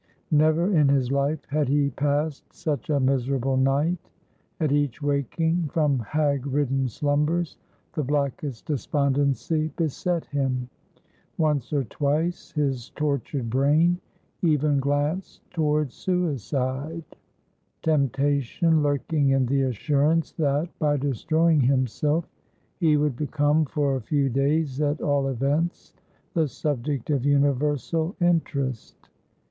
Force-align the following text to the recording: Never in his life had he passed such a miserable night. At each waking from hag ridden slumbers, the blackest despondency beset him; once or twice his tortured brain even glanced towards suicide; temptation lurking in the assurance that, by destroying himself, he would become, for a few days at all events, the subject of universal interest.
Never 0.31 0.75
in 0.75 0.89
his 0.89 1.11
life 1.11 1.45
had 1.45 1.69
he 1.69 1.91
passed 1.91 2.51
such 2.51 2.89
a 2.89 2.99
miserable 2.99 3.55
night. 3.55 4.09
At 4.59 4.71
each 4.71 4.99
waking 4.99 5.69
from 5.71 5.99
hag 5.99 6.47
ridden 6.47 6.87
slumbers, 6.87 7.57
the 7.93 8.01
blackest 8.03 8.65
despondency 8.65 9.67
beset 9.75 10.25
him; 10.25 10.69
once 11.37 11.71
or 11.71 11.83
twice 11.83 12.49
his 12.53 12.89
tortured 12.95 13.51
brain 13.51 13.99
even 14.41 14.79
glanced 14.79 15.47
towards 15.51 15.93
suicide; 15.93 17.03
temptation 17.83 18.81
lurking 18.81 19.29
in 19.29 19.45
the 19.45 19.61
assurance 19.61 20.31
that, 20.31 20.67
by 20.79 20.97
destroying 20.97 21.61
himself, 21.61 22.27
he 22.79 22.97
would 22.97 23.15
become, 23.15 23.65
for 23.65 23.95
a 23.97 24.01
few 24.01 24.29
days 24.29 24.81
at 24.81 24.99
all 24.99 25.27
events, 25.27 25.93
the 26.33 26.47
subject 26.47 27.11
of 27.11 27.23
universal 27.23 28.15
interest. 28.19 28.95